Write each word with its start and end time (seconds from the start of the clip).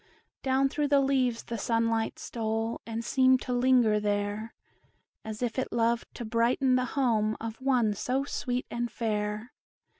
Down 0.41 0.67
through 0.67 0.87
the 0.87 0.99
leaves 0.99 1.43
the 1.43 1.59
sunlight 1.59 2.17
stole, 2.17 2.81
And 2.87 3.05
seemed 3.05 3.39
to 3.43 3.53
linger 3.53 3.99
there, 3.99 4.55
As 5.23 5.43
if 5.43 5.59
it 5.59 5.71
loved 5.71 6.07
to 6.15 6.25
brighten 6.25 6.73
the 6.73 6.85
home 6.97 7.37
Of 7.39 7.61
one 7.61 7.93
so 7.93 8.23
sweet 8.23 8.65
and 8.71 8.91
fair. 8.91 9.53